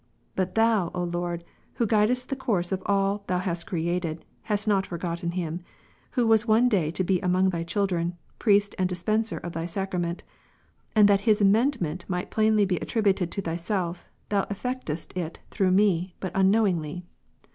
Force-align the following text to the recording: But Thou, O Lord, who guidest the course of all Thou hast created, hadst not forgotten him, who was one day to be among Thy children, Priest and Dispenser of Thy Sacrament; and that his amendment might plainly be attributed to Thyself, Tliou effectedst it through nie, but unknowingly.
But 0.35 0.55
Thou, 0.55 0.89
O 0.95 1.03
Lord, 1.03 1.43
who 1.75 1.85
guidest 1.85 2.29
the 2.29 2.35
course 2.35 2.71
of 2.71 2.81
all 2.87 3.23
Thou 3.27 3.37
hast 3.37 3.67
created, 3.67 4.25
hadst 4.41 4.67
not 4.67 4.87
forgotten 4.87 5.33
him, 5.33 5.61
who 6.13 6.25
was 6.25 6.47
one 6.47 6.67
day 6.67 6.89
to 6.89 7.03
be 7.03 7.19
among 7.21 7.51
Thy 7.51 7.63
children, 7.63 8.17
Priest 8.39 8.73
and 8.79 8.89
Dispenser 8.89 9.37
of 9.37 9.51
Thy 9.53 9.67
Sacrament; 9.67 10.23
and 10.95 11.07
that 11.07 11.21
his 11.29 11.39
amendment 11.39 12.05
might 12.07 12.31
plainly 12.31 12.65
be 12.65 12.77
attributed 12.77 13.29
to 13.31 13.43
Thyself, 13.43 14.07
Tliou 14.31 14.49
effectedst 14.49 15.15
it 15.15 15.37
through 15.51 15.69
nie, 15.69 16.15
but 16.19 16.31
unknowingly. 16.33 17.05